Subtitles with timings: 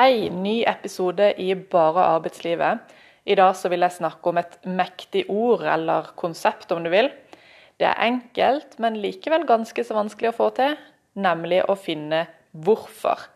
[0.00, 2.78] Hei, ny episode i Bare arbeidslivet.
[3.28, 7.10] I dag så vil jeg snakke om et mektig ord, eller konsept om du vil.
[7.76, 10.78] Det er enkelt, men likevel ganske så vanskelig å få til,
[11.20, 12.22] nemlig å finne
[12.64, 13.26] hvorfor.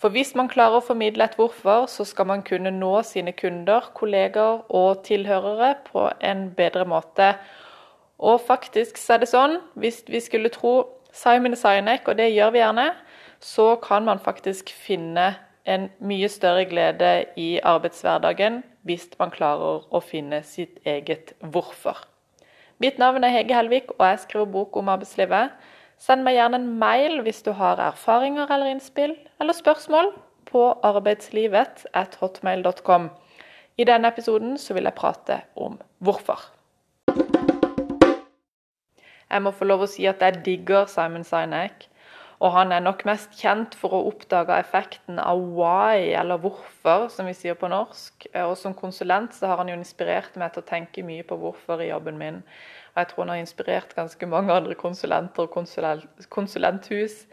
[0.00, 3.92] For hvis man klarer å formidle et hvorfor, så skal man kunne nå sine kunder,
[3.92, 7.34] kolleger og tilhørere på en bedre måte.
[8.16, 10.78] Og faktisk så er det sånn, hvis vi skulle tro
[11.12, 12.92] Simon Sinek, og det gjør vi gjerne,
[13.44, 20.00] så kan man faktisk finne en mye større glede i arbeidshverdagen hvis man klarer å
[20.04, 21.96] finne sitt eget hvorfor.
[22.82, 25.50] Mitt navn er Hege Helvik, og jeg skriver bok om arbeidslivet.
[25.98, 30.12] Send meg gjerne en mail hvis du har erfaringer eller innspill, eller spørsmål,
[30.50, 33.10] på arbeidslivet.hotmail.com.
[33.78, 36.38] I denne episoden så vil jeg prate om hvorfor.
[39.30, 41.88] Jeg må få lov å si at jeg digger Simon Sinek.
[42.42, 47.28] Og han er nok mest kjent for å oppdage effekten av why, eller hvorfor, som
[47.30, 48.26] vi sier på norsk.
[48.42, 51.82] Og som konsulent så har han jo inspirert meg til å tenke mye på hvorfor
[51.84, 52.42] i jobben min.
[52.94, 57.24] Og jeg tror han har inspirert ganske mange andre konsulenter og konsulent, konsulenthus.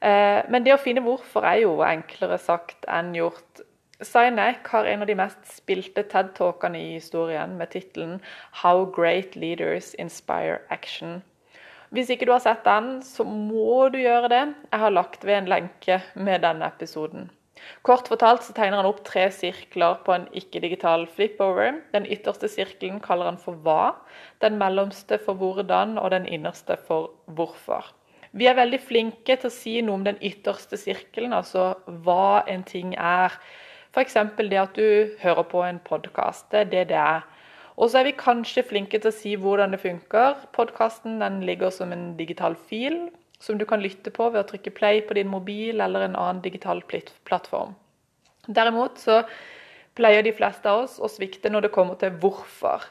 [0.00, 3.64] Eh, men det å finne hvorfor er jo enklere sagt enn gjort.
[4.04, 8.20] Sinek har en av de mest spilte TED-talkene i historien med tittelen
[8.60, 11.22] 'How Great Leaders Inspire Action'.
[11.94, 14.42] Hvis ikke du har sett den, så må du gjøre det.
[14.72, 17.28] Jeg har lagt ved en lenke med denne episoden.
[17.86, 21.78] Kort fortalt så tegner han opp tre sirkler på en ikke-digital flipover.
[21.94, 23.94] Den ytterste sirkelen kaller han for hva,
[24.42, 27.92] den mellomste for hvordan og den innerste for hvorfor.
[28.34, 32.66] Vi er veldig flinke til å si noe om den ytterste sirkelen, altså hva en
[32.66, 33.38] ting er.
[33.94, 34.18] F.eks.
[34.40, 36.50] det at du hører på en podkast.
[36.50, 37.22] Det er det det er.
[37.74, 40.38] Og så er vi kanskje flinke til å si hvordan det funker.
[40.54, 43.08] Podkasten ligger som en digital fil
[43.42, 46.42] som du kan lytte på ved å trykke play på din mobil eller en annen
[46.44, 47.74] digital plattform.
[48.46, 49.22] Derimot så
[49.98, 52.84] pleier de fleste av oss å svikte når det kommer til hvorfor.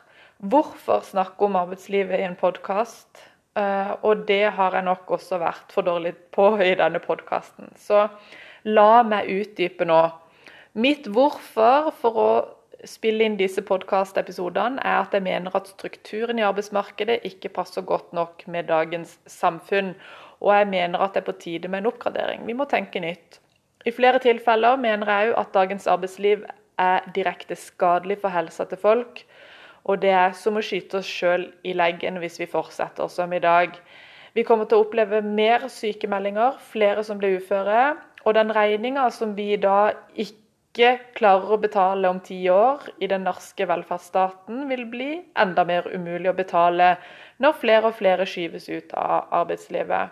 [0.43, 3.23] Hvorfor snakke om arbeidslivet i en podkast?
[3.55, 7.71] Eh, og det har jeg nok også vært for dårlig på i denne podkasten.
[7.79, 8.07] Så
[8.67, 10.01] la meg utdype nå.
[10.73, 12.29] Mitt hvorfor for å
[12.89, 18.13] spille inn disse podkastepisodene, er at jeg mener at strukturen i arbeidsmarkedet ikke passer godt
[18.13, 19.93] nok med dagens samfunn.
[20.41, 22.47] Og jeg mener at det er på tide med en oppgradering.
[22.47, 23.39] Vi må tenke nytt.
[23.85, 26.45] I flere tilfeller mener jeg òg at dagens arbeidsliv
[26.79, 29.23] er direkte skadelig for helsa til folk.
[29.83, 33.41] Og det er som å skyte oss sjøl i leggen hvis vi fortsetter som i
[33.43, 33.75] dag.
[34.33, 37.93] Vi kommer til å oppleve mer sykemeldinger, flere som blir uføre.
[38.23, 40.42] Og den regninga som vi da ikke
[40.73, 45.85] ikke klarer å betale om ti år i den norske velferdsstaten, vil bli enda mer
[45.93, 46.95] umulig å betale
[47.37, 50.09] når flere og flere skyves ut av arbeidslivet.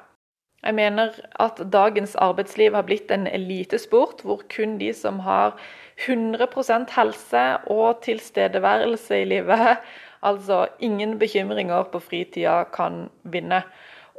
[0.61, 5.57] Jeg mener at dagens arbeidsliv har blitt en elitesport hvor kun de som har
[6.05, 9.81] 100% helse og tilstedeværelse i livet,
[10.21, 13.63] altså ingen bekymringer på fritida, kan vinne.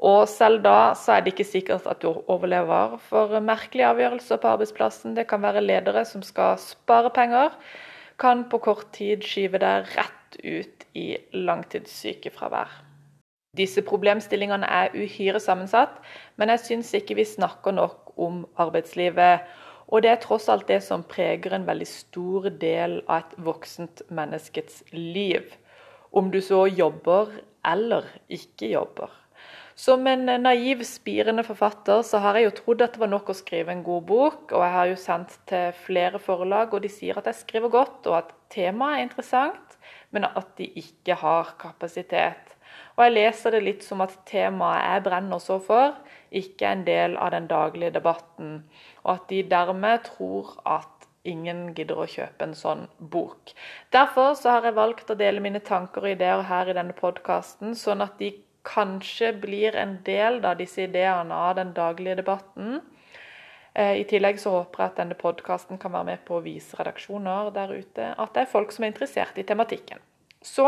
[0.03, 4.51] Og selv da så er det ikke sikkert at du overlever for merkelige avgjørelser på
[4.57, 5.15] arbeidsplassen.
[5.15, 7.55] Det kan være ledere som skal spare penger,
[8.19, 12.73] kan på kort tid skyve deg rett ut i langtidssykefravær.
[13.57, 15.99] Disse problemstillingene er uhyre sammensatt,
[16.41, 19.47] men jeg syns ikke vi snakker nok om arbeidslivet.
[19.93, 24.03] Og det er tross alt det som preger en veldig stor del av et voksent
[24.11, 25.45] menneskets liv.
[26.11, 27.29] Om du så jobber
[27.69, 29.22] eller ikke jobber.
[29.75, 33.37] Som en naiv, spirende forfatter så har jeg jo trodd at det var nok å
[33.37, 34.53] skrive en god bok.
[34.53, 38.09] Og jeg har jo sendt til flere forlag, og de sier at jeg skriver godt,
[38.11, 39.79] og at temaet er interessant,
[40.13, 42.57] men at de ikke har kapasitet.
[42.97, 45.97] Og jeg leser det litt som at temaet jeg brenner så for,
[46.33, 48.59] ikke er en del av den daglige debatten.
[49.07, 53.53] Og at de dermed tror at ingen gidder å kjøpe en sånn bok.
[53.95, 57.77] Derfor så har jeg valgt å dele mine tanker og ideer her i denne podkasten,
[57.79, 58.33] sånn at de
[58.67, 62.81] kanskje blir en del av disse ideene av den daglige debatten.
[63.75, 66.77] Eh, I tillegg så håper jeg at denne podkasten kan være med på å vise
[66.79, 70.03] redaksjoner der ute at det er folk som er interessert i tematikken.
[70.43, 70.67] Så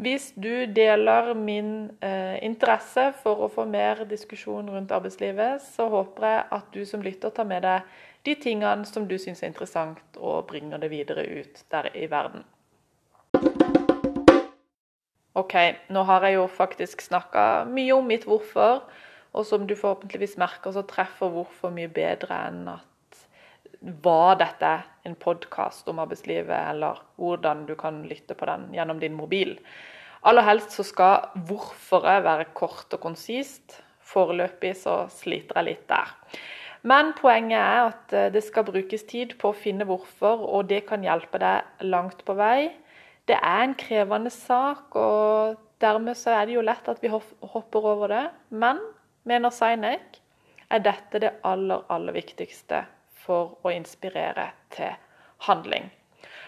[0.00, 6.28] hvis du deler min eh, interesse for å få mer diskusjon rundt arbeidslivet, så håper
[6.28, 10.00] jeg at du som lytter tar med deg de tingene som du syns er interessant,
[10.16, 12.44] og bringer det videre ut der i verden.
[15.38, 15.54] OK,
[15.94, 18.82] nå har jeg jo faktisk snakka mye om mitt hvorfor,
[19.30, 23.20] og som du forhåpentligvis merker, så treffer hvorfor mye bedre enn at
[24.02, 24.72] var dette
[25.06, 29.54] en podkast om arbeidslivet, eller hvordan du kan lytte på den gjennom din mobil.
[30.26, 33.78] Aller helst så skal hvorforet være kort og konsist.
[34.04, 36.10] Foreløpig så sliter jeg litt der.
[36.82, 40.82] Men poenget er at eh, det skal brukes tid på å finne hvorfor, og det
[40.88, 42.72] kan hjelpe deg langt på vei.
[43.28, 47.92] Det er en krevende sak, og dermed så er det jo lett at vi hopper
[47.92, 48.24] over det.
[48.50, 48.80] Men,
[49.28, 50.20] mener Sinek,
[50.70, 52.84] er dette det aller, aller viktigste
[53.24, 54.94] for å inspirere til
[55.46, 55.90] handling.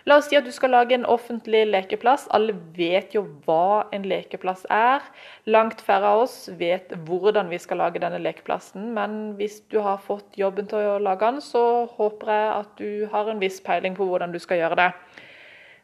[0.05, 2.25] La oss si at du skal lage en offentlig lekeplass.
[2.35, 5.05] Alle vet jo hva en lekeplass er.
[5.47, 8.89] Langt færre av oss vet hvordan vi skal lage denne lekeplassen.
[8.97, 12.91] Men hvis du har fått jobben til å lage den, så håper jeg at du
[13.15, 14.91] har en viss peiling på hvordan du skal gjøre det.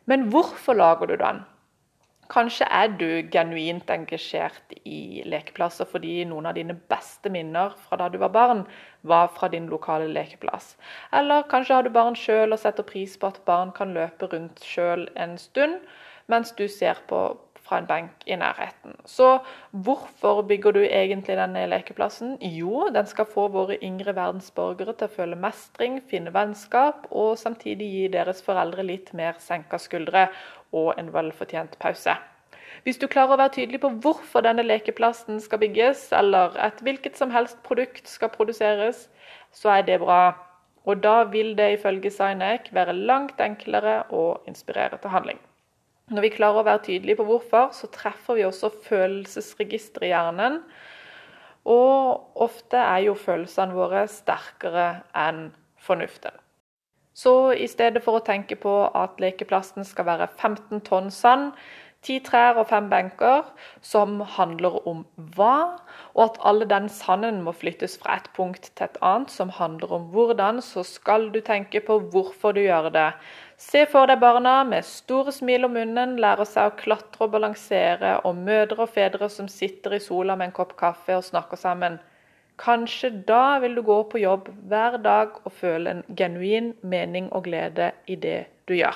[0.08, 1.43] Men hvorfor lager du den?
[2.32, 8.08] Kanskje er du genuint engasjert i lekeplasser fordi noen av dine beste minner fra da
[8.12, 8.62] du var barn,
[9.05, 10.75] var fra din lokale lekeplass.
[11.12, 14.64] Eller kanskje har du barn sjøl og setter pris på at barn kan løpe rundt
[14.64, 15.81] sjøl en stund,
[16.28, 17.22] mens du ser på
[17.69, 18.97] fra en benk i nærheten.
[19.05, 19.38] Så
[19.70, 22.38] hvorfor bygger du egentlig denne lekeplassen?
[22.41, 27.91] Jo, den skal få våre yngre verdensborgere til å føle mestring, finne vennskap, og samtidig
[27.93, 30.29] gi deres foreldre litt mer senka skuldre
[30.73, 32.17] og en velfortjent pause.
[32.87, 37.19] Hvis du klarer å være tydelig på hvorfor denne lekeplassen skal bygges, eller et hvilket
[37.19, 39.09] som helst produkt skal produseres,
[39.53, 40.37] så er det bra.
[40.88, 45.41] Og da vil det ifølge Sinek være langt enklere å inspirere til handling.
[46.08, 50.62] Når vi klarer å være tydelige på hvorfor, så treffer vi også følelsesregisteret i hjernen.
[51.69, 55.50] Og ofte er jo følelsene våre sterkere enn
[55.84, 56.32] fornuften.
[57.19, 61.50] Så i stedet for å tenke på at lekeplassen skal være 15 tonn sand,
[62.06, 63.43] ti trær og fem benker,
[63.82, 65.02] som handler om
[65.34, 65.81] hva,
[66.14, 69.96] og at alle den sanden må flyttes fra et punkt til et annet, som handler
[69.99, 73.10] om hvordan, så skal du tenke på hvorfor du gjør det.
[73.58, 78.12] Se for deg barna med store smil om munnen lærer seg å klatre og balansere,
[78.22, 81.96] og mødre og fedre som sitter i sola med en kopp kaffe og snakker sammen.
[82.62, 87.49] Kanskje da vil du gå på jobb hver dag og føle en genuin mening og
[87.50, 88.94] glede i det du gjør.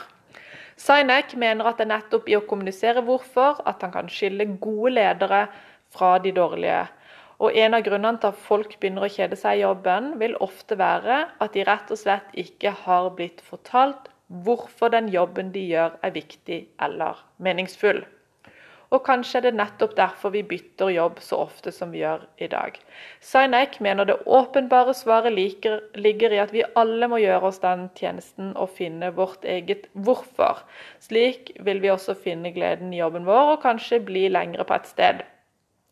[0.79, 4.94] Sinek mener at det er nettopp i å kommunisere hvorfor at han kan skille gode
[4.94, 5.49] ledere
[5.91, 6.87] fra de dårlige.
[7.43, 10.79] Og En av grunnene til at folk begynner å kjede seg i jobben, vil ofte
[10.79, 14.12] være at de rett og slett ikke har blitt fortalt
[14.44, 18.02] hvorfor den jobben de gjør er viktig eller meningsfull.
[18.93, 22.49] Og kanskje er det nettopp derfor vi bytter jobb så ofte som vi gjør i
[22.52, 22.76] dag.
[23.25, 28.52] Sainek mener det åpenbare svaret ligger i at vi alle må gjøre oss den tjenesten
[28.52, 30.61] og finne vårt eget hvorfor.
[31.00, 34.93] Slik vil vi også finne gleden i jobben vår og kanskje bli lengre på et
[34.93, 35.25] sted.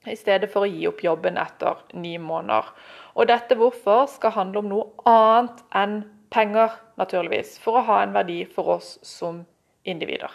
[0.09, 2.69] I stedet for å gi opp jobben etter ni måneder.
[3.17, 6.03] Og dette hvorfor skal handle om noe annet enn
[6.33, 7.57] penger, naturligvis.
[7.65, 9.45] For å ha en verdi for oss som
[9.89, 10.31] individer.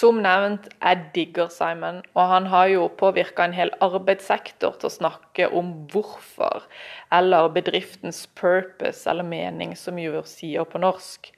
[0.00, 4.92] Som nevnt, jeg digger Simon, og han har jo påvirka en hel arbeidssektor til å
[4.94, 6.64] snakke om hvorfor,
[7.12, 11.32] eller bedriftens purpose, eller mening, som jo sier på norsk.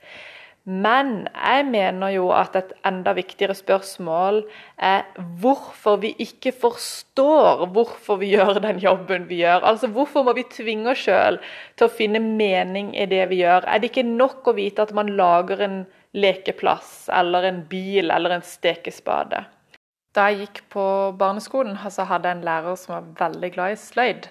[0.64, 4.44] Men jeg mener jo at et enda viktigere spørsmål
[4.78, 5.08] er
[5.42, 9.66] hvorfor vi ikke forstår hvorfor vi gjør den jobben vi gjør.
[9.72, 11.40] Altså Hvorfor må vi tvinge oss sjøl
[11.74, 13.66] til å finne mening i det vi gjør?
[13.66, 15.82] Er det ikke nok å vite at man lager en
[16.12, 19.44] lekeplass eller en bil eller en stekespade.
[20.12, 20.84] Da jeg gikk på
[21.16, 24.28] barneskolen, så hadde jeg en lærer som var veldig glad i sløyd.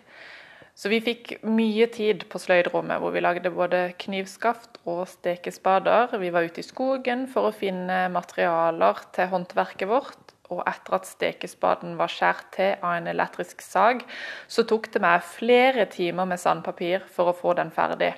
[0.82, 6.16] Så vi fikk mye tid på sløydrommet, hvor vi lagde både knivskaft og stekespader.
[6.18, 10.34] Vi var ute i skogen for å finne materialer til håndverket vårt.
[10.50, 14.02] Og etter at stekespaden var skåret til av en elektrisk sag,
[14.50, 18.16] så tok det meg flere timer med sandpapir for å få den ferdig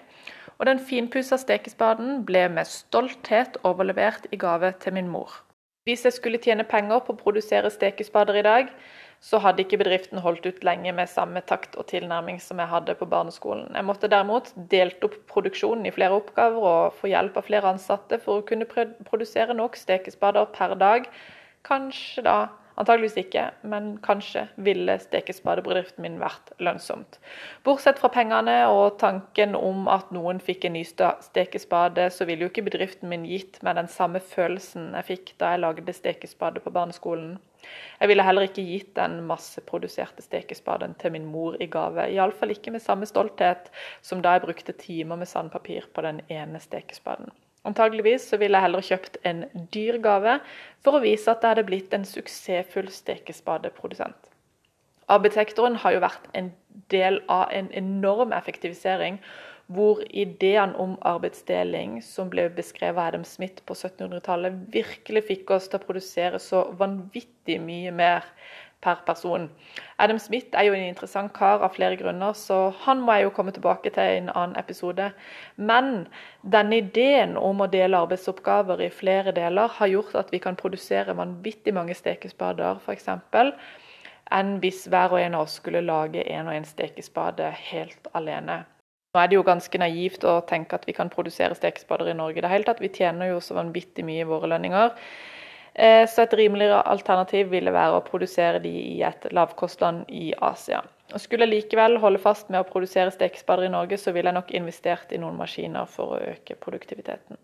[0.64, 5.42] og den finpussa stekespaden ble med stolthet overlevert i gave til min mor.
[5.84, 8.70] Hvis jeg skulle tjene penger på å produsere stekespader i dag,
[9.24, 12.96] så hadde ikke bedriften holdt ut lenge med samme takt og tilnærming som jeg hadde
[13.00, 13.70] på barneskolen.
[13.72, 18.20] Jeg måtte derimot delt opp produksjonen i flere oppgaver og få hjelp av flere ansatte
[18.20, 21.08] for å kunne produsere nok stekespader per dag.
[21.64, 22.38] Kanskje da
[22.76, 27.20] Antageligvis ikke, men kanskje ville stekespadebedriften min vært lønnsomt.
[27.66, 32.50] Bortsett fra pengene og tanken om at noen fikk en ny stekespade, så ville jo
[32.50, 36.74] ikke bedriften min gitt meg den samme følelsen jeg fikk da jeg lagde stekespade på
[36.74, 37.38] barneskolen.
[38.02, 42.10] Jeg ville heller ikke gitt den masseproduserte stekespaden til min mor i gave.
[42.12, 43.70] Iallfall ikke med samme stolthet
[44.02, 47.32] som da jeg brukte timer med sandpapir på den ene stekespaden.
[47.64, 50.40] Antageligvis så ville jeg heller kjøpt en dyr gave
[50.84, 54.30] for å vise at det hadde blitt en suksessfull stekespadeprodusent.
[55.12, 56.52] Arbeidssektoren har jo vært en
[56.92, 59.20] del av en enorm effektivisering,
[59.72, 65.70] hvor ideene om arbeidsdeling, som ble beskrevet av Adam Smith på 1700-tallet, virkelig fikk oss
[65.70, 68.28] til å produsere så vanvittig mye mer
[68.84, 69.48] per person.
[69.98, 73.34] Adam Smith er jo en interessant kar av flere grunner, så han må jeg jo
[73.38, 75.10] komme tilbake til i en annen episode.
[75.56, 76.08] Men
[76.56, 81.16] denne ideen om å dele arbeidsoppgaver i flere deler har gjort at vi kan produsere
[81.18, 83.10] vanvittig mange stekespader, f.eks.
[84.34, 88.64] enn hvis hver og en av oss skulle lage en og en stekespade helt alene.
[89.14, 92.42] Nå er det jo ganske naivt å tenke at vi kan produsere stekespader i Norge.
[92.42, 94.90] Det hele tatt, Vi tjener jo så vanvittig mye i våre lønninger.
[95.76, 100.84] Eh, så et rimeligere alternativ ville være å produsere de i et lavkostland i Asia.
[101.14, 104.38] Og Skulle jeg likevel holde fast med å produsere stekespader i Norge, så ville jeg
[104.38, 107.42] nok investert i noen maskiner for å øke produktiviteten.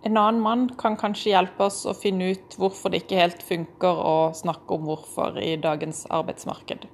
[0.00, 4.00] En annen mann kan kanskje hjelpe oss å finne ut hvorfor det ikke helt funker
[4.00, 6.86] å snakke om hvorfor i dagens arbeidsmarked.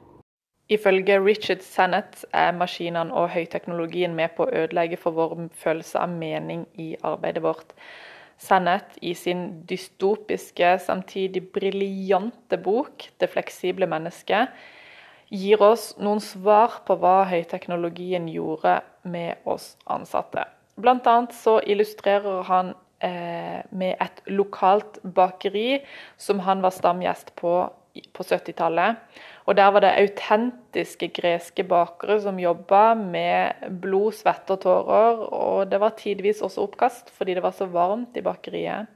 [0.69, 6.11] Ifølge Richard Sennett er maskinene og høyteknologien med på å ødelegge for vår følelse av
[6.11, 7.71] mening i arbeidet vårt.
[8.39, 14.49] Sennett i sin dystopiske, samtidig briljante bok 'Det fleksible mennesket'
[15.31, 20.45] gir oss noen svar på hva høyteknologien gjorde med oss ansatte.
[20.77, 25.83] Blant annet så illustrerer han eh, med et lokalt bakeri
[26.17, 27.73] som han var stamgjest på
[28.13, 28.97] på 70-tallet.
[29.47, 35.23] Og der var det autentiske greske bakere som jobba med blod, svette og tårer.
[35.31, 38.91] Og det var tidvis også oppkast fordi det var så varmt i bakeriet.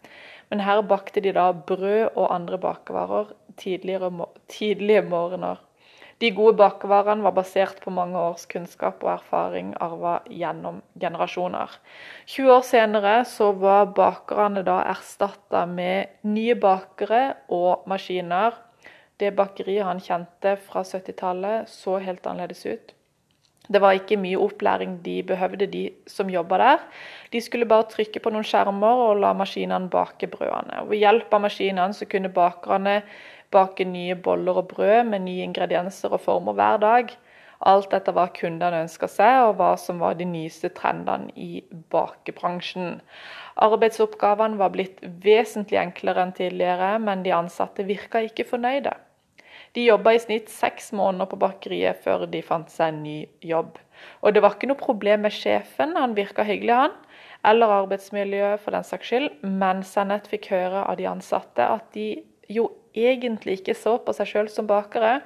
[0.51, 3.31] Men her bakte de da brød og andre bakevarer
[3.61, 5.61] tidlige morgener.
[6.21, 11.79] De gode bakevarene var basert på mange års kunnskap og erfaring arva gjennom generasjoner.
[12.27, 18.59] 20 år senere så var bakerne da erstatta med nye bakere og maskiner
[19.21, 22.95] det bakeriet han kjente fra 70-tallet, så helt annerledes ut.
[23.71, 26.79] Det var ikke mye opplæring de behøvde, de som jobba der.
[27.33, 30.81] De skulle bare trykke på noen skjermer og la maskinene bake brødene.
[30.83, 33.03] Og ved hjelp av maskinene så kunne bakerne
[33.55, 37.13] bake nye boller og brød med nye ingredienser og former hver dag.
[37.61, 41.61] Alt etter hva kundene ønska seg, og hva som var de nyeste trendene i
[41.93, 42.99] bakebransjen.
[43.61, 48.97] Arbeidsoppgavene var blitt vesentlig enklere enn tidligere, men de ansatte virka ikke fornøyde.
[49.77, 53.77] De jobba i snitt seks måneder på bakeriet før de fant seg en ny jobb.
[54.25, 56.97] Og det var ikke noe problem med sjefen, han virka hyggelig, han.
[57.47, 59.29] Eller arbeidsmiljøet, for den saks skyld.
[59.47, 62.13] Men Sennet fikk høre av de ansatte at de
[62.51, 62.67] jo
[62.99, 65.21] egentlig ikke så på seg sjøl som bakere.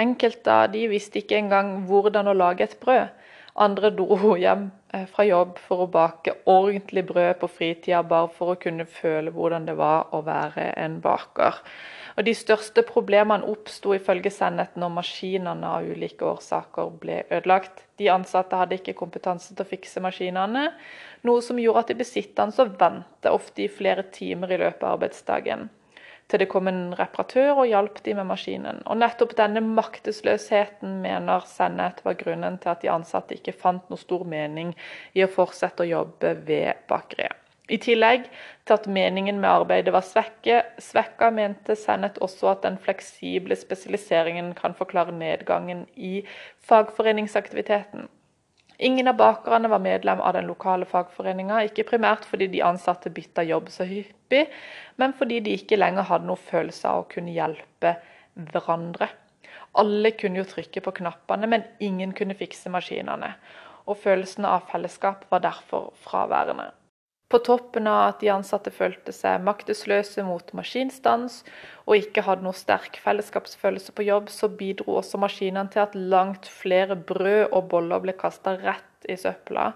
[0.00, 3.14] Enkelte av de visste ikke engang hvordan å lage et brød.
[3.54, 8.50] Andre dro hjem eh, fra jobb for å bake ordentlig brød på fritida, bare for
[8.50, 11.60] å kunne føle hvordan det var å være en baker.
[12.14, 17.84] Og De største problemene oppsto ifølge Sennet når maskinene av ulike årsaker ble ødelagt.
[17.98, 20.68] De ansatte hadde ikke kompetanse til å fikse maskinene,
[21.26, 24.98] noe som gjorde at de besittende så ventet ofte i flere timer i løpet av
[24.98, 25.68] arbeidsdagen
[26.28, 28.80] til det kom en reparatør og hjalp de med maskinen.
[28.88, 34.00] Og Nettopp denne maktesløsheten mener Sennet var grunnen til at de ansatte ikke fant noe
[34.00, 34.72] stor mening
[35.12, 37.43] i å fortsette å jobbe ved bakeriet.
[37.72, 38.26] I tillegg
[38.68, 44.52] til at meningen med arbeidet var svekke, svekka, mente Sennett også at den fleksible spesialiseringen
[44.58, 46.18] kan forklare nedgangen i
[46.68, 48.10] fagforeningsaktiviteten.
[48.78, 53.46] Ingen av bakerne var medlem av den lokale fagforeninga, ikke primært fordi de ansatte bytta
[53.46, 54.48] jobb så hyppig,
[55.00, 57.96] men fordi de ikke lenger hadde noe følelse av å kunne hjelpe
[58.34, 59.08] hverandre.
[59.78, 63.34] Alle kunne jo trykke på knappene, men ingen kunne fikse maskinene.
[63.86, 66.72] Og følelsen av fellesskap var derfor fraværende.
[67.34, 71.40] På toppen av at de ansatte følte seg maktesløse mot maskinstans
[71.82, 76.46] og ikke hadde noe sterk fellesskapsfølelse på jobb, så bidro også maskinene til at langt
[76.46, 79.72] flere brød og boller ble kasta rett i søpla.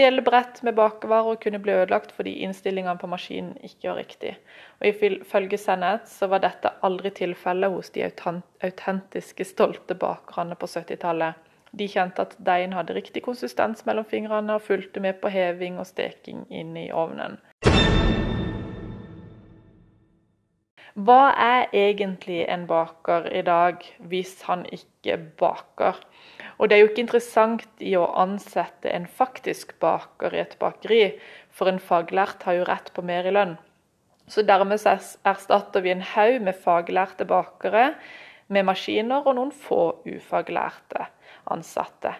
[0.00, 4.32] Hele brett med bakevarer kunne bli ødelagt fordi innstillingene på maskinen ikke var riktig.
[4.80, 11.44] Og Ifølge Sennett så var dette aldri tilfellet hos de autentiske, stolte bakerne på 70-tallet.
[11.76, 15.88] De kjente at deigen hadde riktig konsistens mellom fingrene og fulgte med på heving og
[15.88, 17.36] steking inn i ovnen.
[20.96, 25.98] Hva er egentlig en baker i dag hvis han ikke baker?
[26.56, 31.02] Og det er jo ikke interessant i å ansette en faktisk baker i et bakeri,
[31.52, 33.58] for en faglært har jo rett på mer i lønn.
[34.26, 37.90] Så dermed erstatter vi en haug med faglærte bakere
[38.52, 41.08] med maskiner og noen få ufaglærte
[41.52, 42.14] ansatte.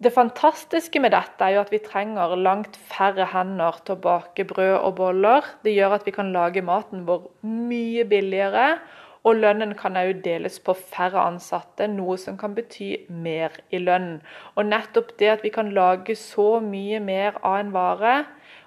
[0.00, 4.46] Det fantastiske med dette er jo at vi trenger langt færre hender til å bake
[4.48, 5.44] brød og boller.
[5.60, 8.78] Det gjør at vi kan lage maten vår mye billigere.
[9.28, 14.22] Og lønnen kan òg deles på færre ansatte, noe som kan bety mer i lønn.
[14.56, 18.14] Og nettopp det at vi kan lage så mye mer av en vare,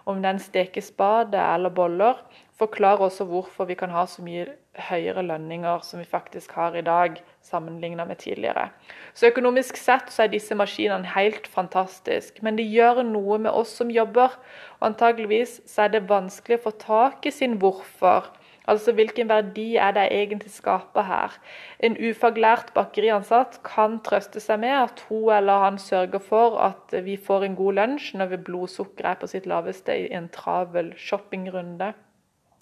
[0.06, 2.20] om den stekes bade eller boller,
[2.60, 6.82] forklarer også hvorfor vi kan ha så mye høyere lønninger som vi faktisk har i
[6.86, 8.70] dag, sammenlignet med tidligere.
[9.14, 13.76] Så økonomisk sett så er disse maskinene helt fantastiske, men det gjør noe med oss
[13.78, 14.34] som jobber.
[14.80, 18.32] Og antageligvis så er det vanskelig å få tak i sin hvorfor.
[18.64, 21.36] Altså hvilken verdi er det jeg egentlig skaper her?
[21.84, 27.18] En ufaglært bakeriansatt kan trøste seg med at hun eller han sørger for at vi
[27.20, 31.92] får en god lunsj når blodsukkeret er på sitt laveste i en travel shoppingrunde.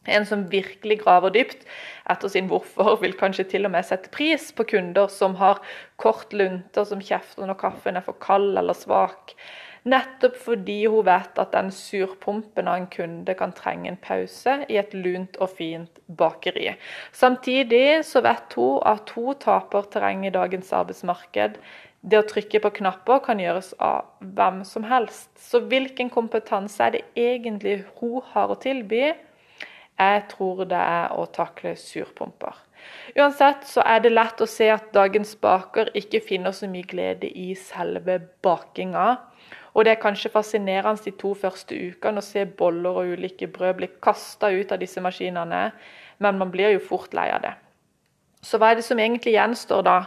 [0.09, 1.65] En som virkelig graver dypt
[2.09, 5.61] etter sin hvorfor, vil kanskje til og med sette pris på kunder som har
[6.01, 9.35] kort lunter, som kjefter når kaffen er for kald eller svak.
[9.81, 14.77] Nettopp fordi hun vet at den surpumpen av en kunde kan trenge en pause i
[14.77, 16.75] et lunt og fint bakeri.
[17.17, 21.57] Samtidig så vet hun at hun taper terreng i dagens arbeidsmarked.
[22.01, 25.29] Det å trykke på knapper kan gjøres av hvem som helst.
[25.37, 29.11] Så hvilken kompetanse er det egentlig hun har å tilby?
[29.99, 32.55] Jeg tror det er å takle surpumper.
[33.17, 37.29] Uansett så er det lett å se at dagens baker ikke finner så mye glede
[37.29, 39.09] i selve bakinga.
[39.75, 43.77] Og det er kanskje fascinerende de to første ukene å se boller og ulike brød
[43.77, 45.69] bli kasta ut av disse maskinene,
[46.19, 47.53] men man blir jo fort lei av det.
[48.41, 49.97] Så hva er det som egentlig gjenstår da?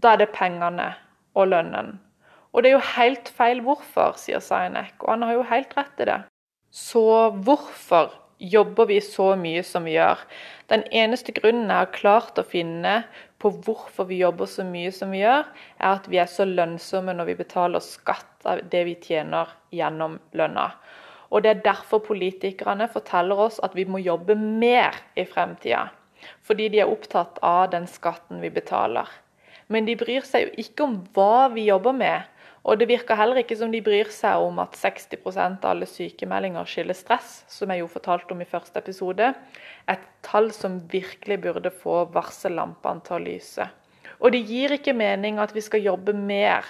[0.00, 0.92] Da er det pengene
[1.34, 1.98] og lønnen.
[2.54, 6.02] Og det er jo helt feil hvorfor, sier Sinek, og han har jo helt rett
[6.02, 6.20] i det.
[6.70, 7.02] Så
[7.46, 10.20] hvorfor jobber vi så mye som vi gjør.
[10.72, 13.02] Den eneste grunnen jeg har klart å finne
[13.42, 15.44] på hvorfor vi jobber så mye som vi gjør,
[15.78, 20.18] er at vi er så lønnsomme når vi betaler skatt av det vi tjener gjennom
[20.32, 20.70] lønna.
[21.34, 25.88] Og Det er derfor politikerne forteller oss at vi må jobbe mer i fremtida.
[26.46, 29.08] Fordi de er opptatt av den skatten vi betaler.
[29.68, 32.22] Men de bryr seg jo ikke om hva vi jobber med,
[32.64, 36.64] og det virker heller ikke som de bryr seg om at 60% av alle sykemeldinger
[36.68, 39.34] skyldes stress, som jeg jo fortalte om i første episode.
[39.92, 43.68] Et tall som virkelig burde få varsellampene til å lyse.
[44.24, 46.64] Og det gir ikke mening at vi skal jobbe mer,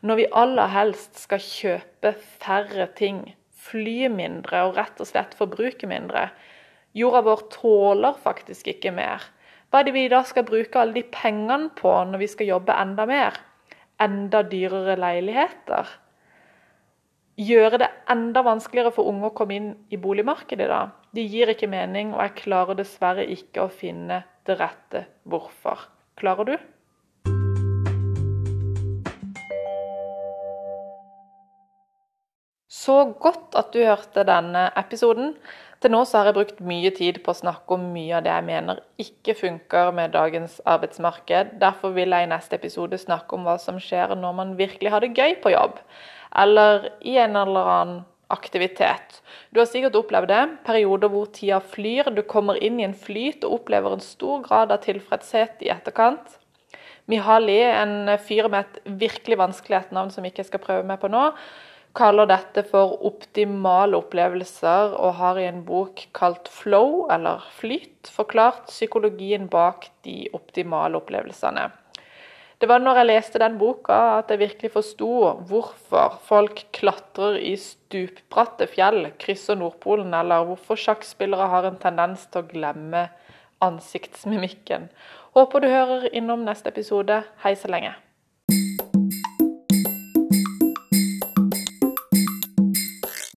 [0.00, 5.88] når vi aller helst skal kjøpe færre ting, fly mindre og rett og slett forbruke
[5.90, 6.30] mindre.
[6.96, 9.24] Jorda vår tåler faktisk ikke mer.
[9.68, 12.76] Hva er det vi da skal bruke alle de pengene på når vi skal jobbe
[12.80, 13.36] enda mer?
[14.02, 15.88] Enda dyrere leiligheter?
[17.34, 20.84] Gjøre det enda vanskeligere for unge å komme inn i boligmarkedet da?
[21.14, 25.88] Det gir ikke mening, og jeg klarer dessverre ikke å finne det rette hvorfor.
[26.20, 26.54] Klarer du?
[32.84, 35.32] Så godt at du hørte denne episoden.
[35.84, 38.30] Til nå så har jeg brukt mye tid på å snakke om mye av det
[38.32, 41.50] jeg mener ikke funker med dagens arbeidsmarked.
[41.60, 45.04] Derfor vil jeg i neste episode snakke om hva som skjer når man virkelig har
[45.04, 45.76] det gøy på jobb.
[46.40, 47.98] Eller i en eller annen
[48.32, 49.20] aktivitet.
[49.52, 50.40] Du har sikkert opplevd det.
[50.64, 52.08] Perioder hvor tida flyr.
[52.16, 56.38] Du kommer inn i en flyt og opplever en stor grad av tilfredshet i etterkant.
[57.12, 61.12] Mihali, en fyr med et virkelig vanskelig etternavn som jeg ikke skal prøve meg på
[61.12, 61.28] nå,
[61.94, 68.66] kaller dette for optimale opplevelser, og har i en bok kalt 'Flow', eller 'Flyt', forklart
[68.66, 71.70] psykologien bak de optimale opplevelsene.
[72.60, 75.08] Det var når jeg leste den boka at jeg virkelig forsto
[75.48, 82.40] hvorfor folk klatrer i stupbratte fjell, krysser Nordpolen, eller hvorfor sjakkspillere har en tendens til
[82.40, 83.08] å glemme
[83.60, 84.88] ansiktsmimikken.
[85.34, 87.24] Håper du hører innom neste episode.
[87.42, 87.94] Hei så lenge.